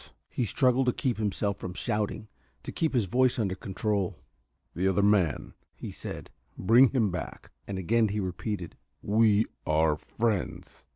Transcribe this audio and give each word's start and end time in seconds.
He 0.31 0.45
struggled 0.45 0.87
to 0.87 0.93
keep 0.93 1.19
himself 1.19 1.57
from 1.57 1.75
shouting, 1.75 2.27
to 2.63 2.71
keep 2.71 2.95
his 2.95 3.05
voice 3.05 3.37
under 3.37 3.53
control. 3.53 4.17
"The 4.73 4.87
other 4.87 5.03
man," 5.03 5.53
he 5.75 5.91
said, 5.91 6.31
"bring 6.57 6.89
him 6.89 7.11
back." 7.11 7.51
And 7.67 7.77
again 7.77 8.07
he 8.07 8.19
repeated: 8.19 8.75
"We 9.03 9.45
are 9.67 9.95
friends." 9.95 10.87